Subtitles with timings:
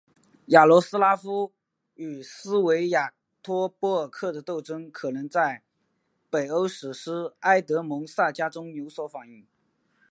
[0.47, 1.53] 雅罗斯拉夫
[1.93, 3.13] 与斯维亚
[3.43, 5.61] 托波尔克的斗争可能在
[6.27, 9.45] 北欧史诗埃德蒙萨迦中有所反映。